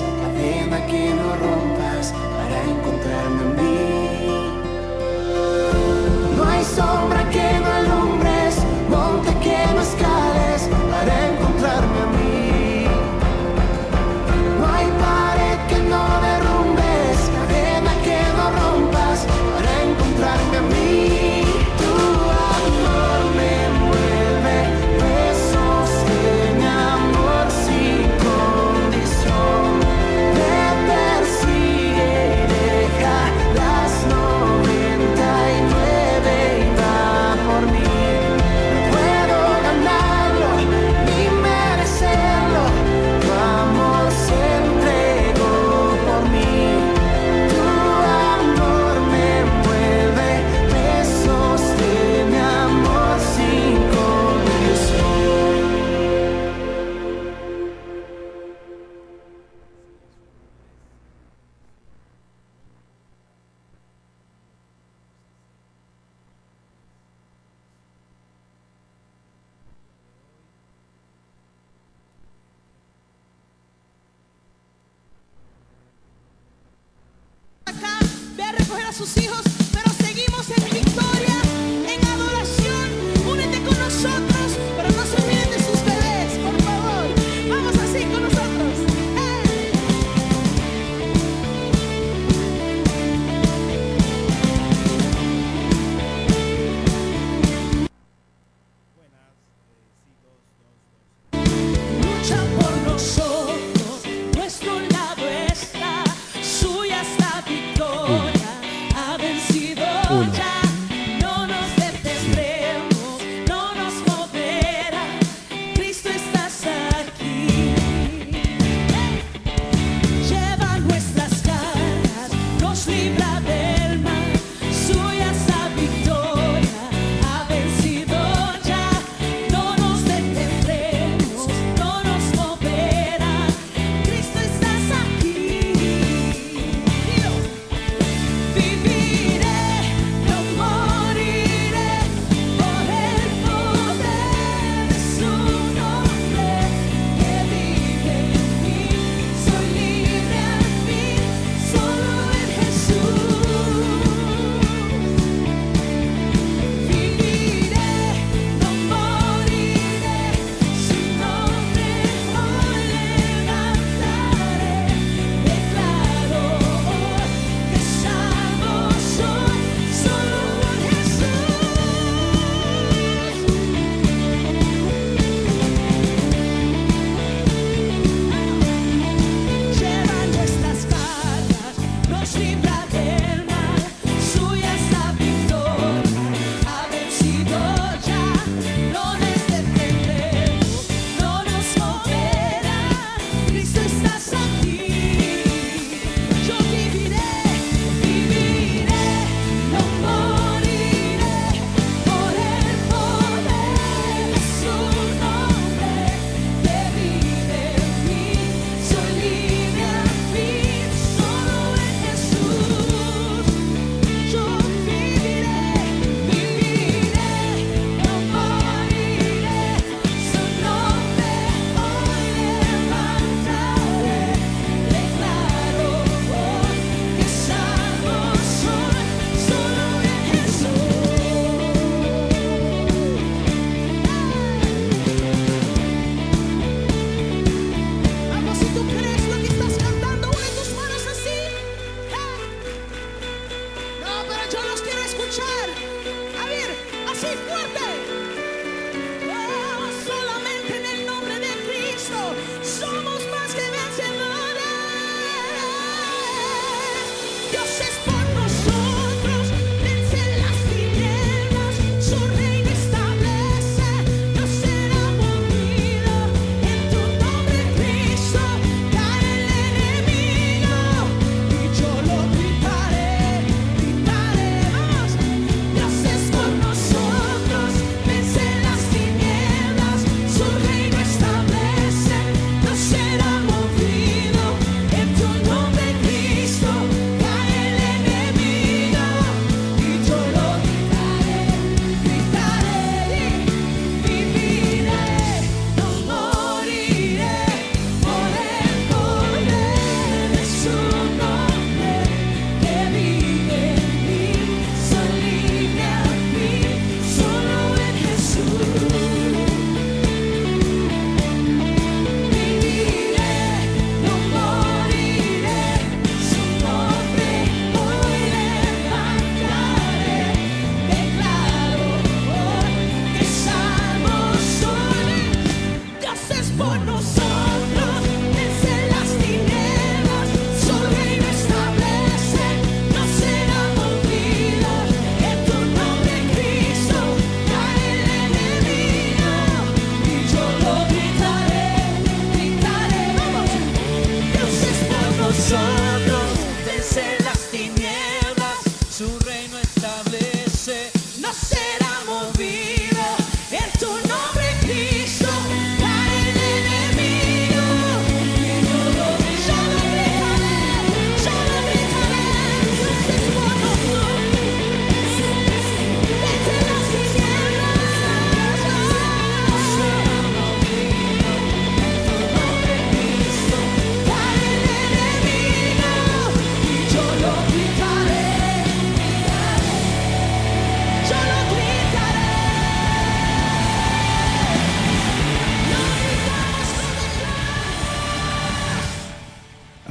[0.00, 4.01] cadena que no rompas para encontrarme a mí.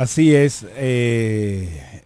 [0.01, 0.65] Así es.
[0.77, 2.01] eh,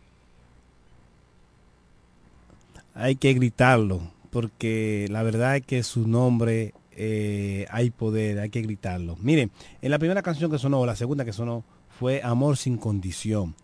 [2.93, 4.01] hay que gritarlo,
[4.31, 9.15] porque la verdad es que su nombre eh, hay poder, hay que gritarlo.
[9.21, 9.49] Miren,
[9.81, 11.63] en la primera canción que sonó, o la segunda que sonó,
[11.97, 13.55] fue Amor sin condición.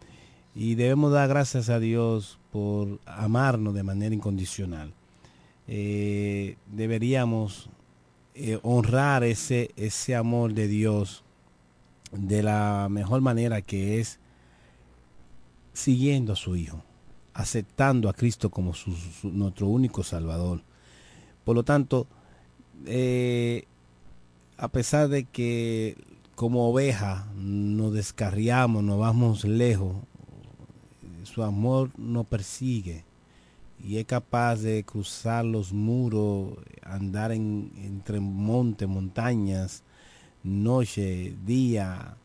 [0.55, 4.93] Y debemos dar gracias a Dios por amarnos de manera incondicional.
[5.67, 7.69] Eh, deberíamos
[8.63, 11.25] honrar ese, ese amor de Dios
[12.13, 14.20] de la mejor manera que es
[15.73, 16.84] siguiendo a su Hijo,
[17.34, 20.61] aceptando a Cristo como su- nuestro único Salvador.
[21.45, 22.07] Por lo tanto,
[22.85, 23.65] eh,
[24.57, 25.98] a pesar de que
[26.35, 29.95] como oveja nos descarriamos, nos vamos lejos,
[31.23, 33.06] su amor nos persigue
[33.84, 36.53] y es capaz de cruzar los muros,
[36.84, 39.84] andar en, entre montes, montañas,
[40.43, 42.18] noche, día,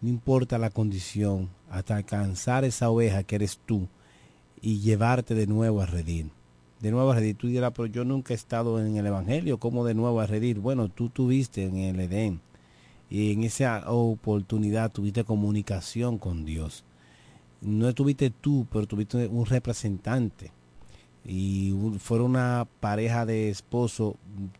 [0.00, 3.88] no importa la condición, hasta alcanzar esa oveja que eres tú
[4.60, 6.30] y llevarte de nuevo a redir.
[6.80, 7.36] De nuevo a redir.
[7.36, 10.58] Tú dirás, pero yo nunca he estado en el Evangelio, ¿cómo de nuevo a redir?
[10.58, 12.40] Bueno, tú tuviste en el Edén
[13.10, 16.84] y en esa oportunidad tuviste comunicación con Dios.
[17.60, 20.50] No tuviste tú, pero tuviste un representante
[21.26, 24.16] y fueron una pareja de esposo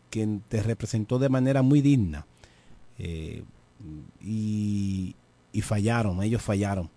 [0.09, 2.25] que te representó de manera muy digna
[2.97, 3.43] eh,
[4.21, 5.15] y,
[5.51, 6.89] y fallaron, ellos fallaron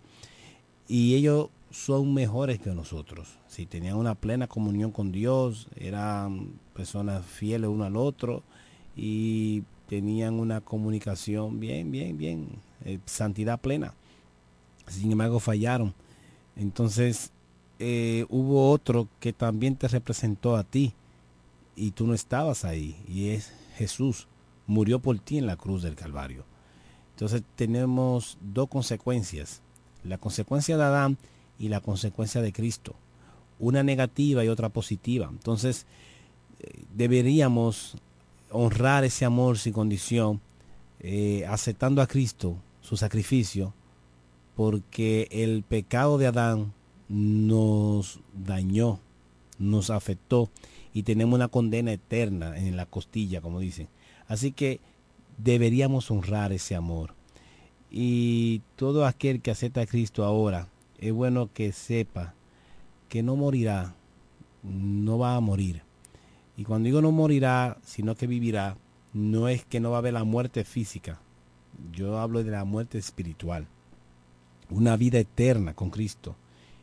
[0.89, 3.39] y ellos son mejores que nosotros.
[3.47, 8.43] Si tenían una plena comunión con Dios, eran personas fieles uno al otro
[8.97, 12.49] y tenían una comunicación bien, bien, bien,
[12.85, 13.95] eh, santidad plena.
[14.87, 15.95] Sin embargo, fallaron.
[16.57, 17.33] Entonces,
[17.79, 20.95] eh, hubo otro que también te representó a ti
[21.77, 24.27] y tú no estabas ahí y es Jesús.
[24.67, 26.45] Murió por ti en la cruz del Calvario.
[27.13, 29.63] Entonces tenemos dos consecuencias.
[30.09, 31.19] La consecuencia de Adán
[31.59, 32.95] y la consecuencia de Cristo.
[33.59, 35.29] Una negativa y otra positiva.
[35.31, 35.87] Entonces
[36.61, 37.97] eh, deberíamos
[38.51, 40.41] honrar ese amor sin condición,
[41.01, 43.75] eh, aceptando a Cristo, su sacrificio,
[44.57, 46.73] porque el pecado de Adán
[47.09, 49.01] nos dañó,
[49.59, 50.51] nos afectó
[50.93, 53.89] y tenemos una condena eterna en la costilla, como dicen.
[54.27, 54.81] Así que
[55.37, 57.15] deberíamos honrar ese amor.
[57.91, 62.35] Y todo aquel que acepta a Cristo ahora, es bueno que sepa
[63.09, 63.95] que no morirá,
[64.63, 65.83] no va a morir.
[66.57, 68.77] Y cuando digo no morirá, sino que vivirá,
[69.13, 71.21] no es que no va a haber la muerte física.
[71.93, 73.67] Yo hablo de la muerte espiritual.
[74.71, 76.37] Una vida eterna con Cristo.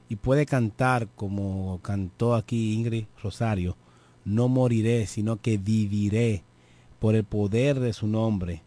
[0.07, 3.75] Y puede cantar como cantó aquí Ingrid Rosario,
[4.23, 6.43] no moriré, sino que viviré
[6.99, 8.61] por el poder de su nombre.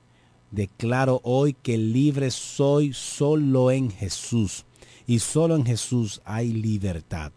[0.50, 4.64] Declaro hoy que libre soy solo en Jesús.
[5.06, 7.32] Y solo en Jesús hay libertad.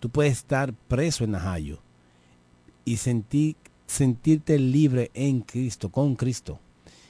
[0.00, 1.80] Tú puedes estar preso en Najayo
[2.84, 3.56] y sentir,
[3.86, 6.60] sentirte libre en Cristo, con Cristo.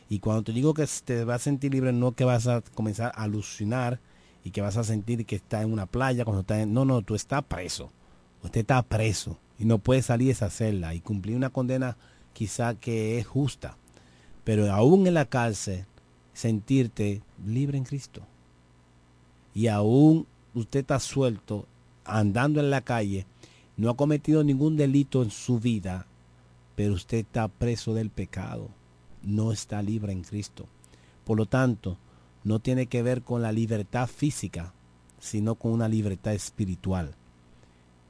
[0.08, 3.12] Y cuando te digo que te vas a sentir libre, no que vas a comenzar
[3.14, 4.00] a alucinar
[4.44, 6.44] y que vas a sentir que estás en una playa cuando.
[6.66, 7.90] No, no, tú estás preso.
[8.42, 11.96] Usted está preso y no puede salir de esa celda y cumplir una condena
[12.32, 13.76] quizá que es justa.
[14.46, 15.86] Pero aún en la cárcel,
[16.32, 18.22] sentirte libre en Cristo.
[19.52, 20.24] Y aún
[20.54, 21.66] usted está suelto,
[22.04, 23.26] andando en la calle,
[23.76, 26.06] no ha cometido ningún delito en su vida,
[26.76, 28.68] pero usted está preso del pecado,
[29.24, 30.68] no está libre en Cristo.
[31.24, 31.98] Por lo tanto,
[32.44, 34.72] no tiene que ver con la libertad física,
[35.18, 37.16] sino con una libertad espiritual.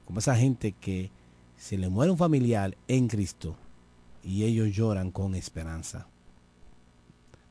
[0.04, 1.10] Como esa gente que
[1.56, 3.56] se le muere un familiar en Cristo
[4.22, 6.08] y ellos lloran con esperanza.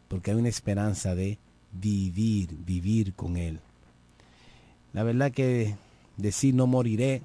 [0.07, 1.37] Porque hay una esperanza de
[1.71, 3.59] vivir, vivir con Él.
[4.93, 5.75] La verdad que
[6.17, 7.21] decir no moriré,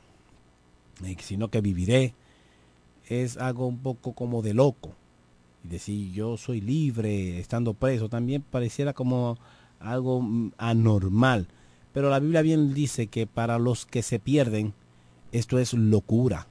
[1.05, 2.15] eh, sino que viviré,
[3.09, 4.93] es algo un poco como de loco.
[5.65, 9.39] Y decir yo soy libre estando preso también pareciera como
[9.79, 11.49] algo mm, anormal.
[11.93, 14.75] Pero la Biblia bien dice que para los que se pierden,
[15.33, 16.47] esto es locura.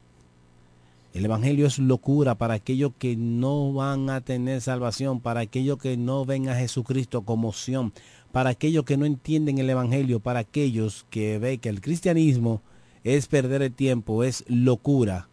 [1.19, 5.97] El Evangelio es locura para aquellos que no van a tener salvación, para aquellos que
[5.97, 7.91] no ven a Jesucristo como opción,
[8.31, 12.61] para aquellos que no entienden el Evangelio, para aquellos que ven que el cristianismo
[13.03, 15.27] es perder el tiempo, es locura.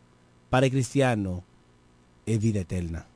[0.51, 1.45] Para el cristiano
[2.27, 3.07] es vida eterna.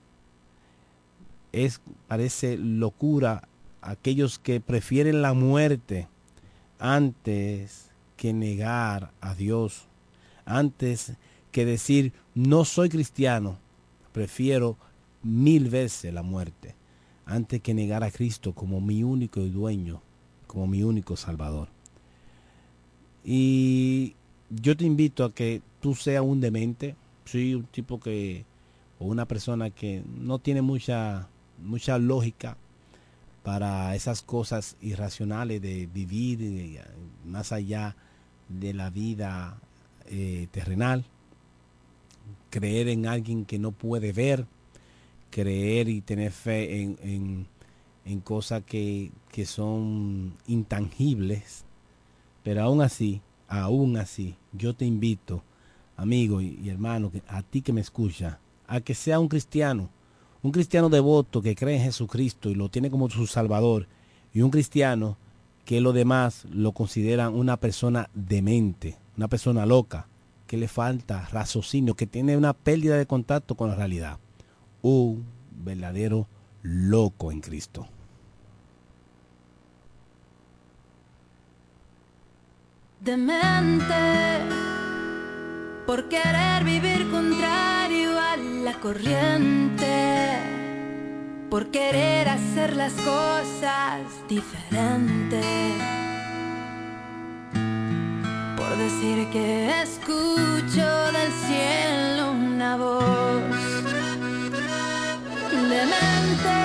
[1.51, 3.49] Es, parece locura
[3.81, 6.07] aquellos que prefieren la muerte
[6.79, 9.89] antes que negar a Dios,
[10.45, 11.15] antes
[11.51, 13.59] que decir no soy cristiano,
[14.12, 14.77] prefiero
[15.23, 16.74] mil veces la muerte,
[17.27, 20.02] antes que negar a Cristo como mi único dueño
[20.51, 21.69] como mi único Salvador.
[23.23, 24.16] Y
[24.51, 28.44] yo te invito a que tú seas un demente, sí, un tipo que,
[28.98, 31.28] o una persona que no tiene mucha,
[31.62, 32.57] mucha lógica
[33.44, 36.82] para esas cosas irracionales de vivir eh,
[37.24, 37.94] más allá
[38.48, 39.57] de la vida
[40.07, 41.05] eh, terrenal,
[42.51, 44.47] creer en alguien que no puede ver,
[45.31, 47.47] creer y tener fe en,
[48.05, 51.65] en, cosas que, que son intangibles,
[52.43, 55.43] pero aún así, aún así, yo te invito,
[55.97, 59.90] amigo y, hermano, a ti que me escucha, a que sea un cristiano,
[60.43, 63.86] un cristiano devoto que cree en Jesucristo y lo tiene como su salvador,
[64.32, 65.16] y un cristiano
[65.65, 70.09] que lo demás lo consideran una persona demente, una persona loca,
[70.51, 74.18] que le falta raciocinio, que tiene una pérdida de contacto con la realidad.
[74.82, 76.27] Un verdadero
[76.62, 77.86] loco en Cristo.
[82.98, 83.94] Demente
[85.86, 90.36] por querer vivir contrario a la corriente,
[91.48, 96.10] por querer hacer las cosas diferentes
[98.77, 103.71] decir que escucho del cielo una voz
[105.71, 106.59] demente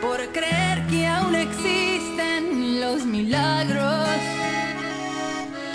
[0.00, 4.08] por creer que aún existen los milagros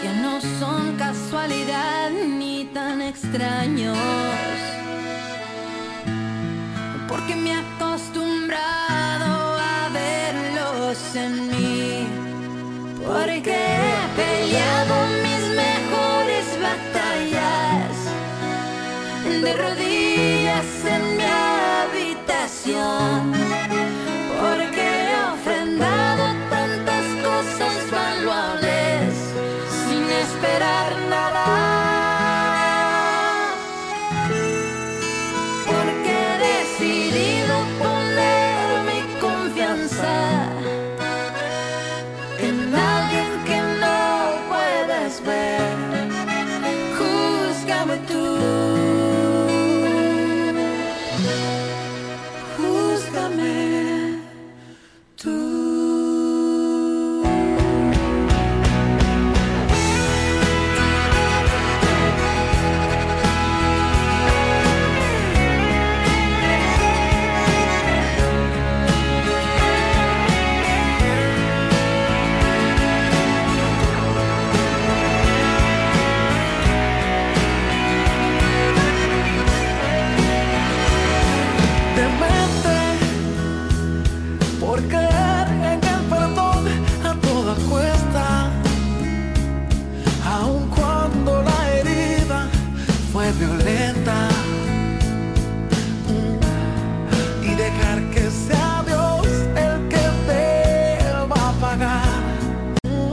[0.02, 3.98] que no son casualidad ni tan extraños.
[7.08, 12.08] Porque me he acostumbrado a verlos en mí.
[13.06, 13.83] Porque
[14.54, 17.96] peleado mis mejores batallas.
[19.42, 21.24] De rodillas en mi
[22.14, 23.43] habitación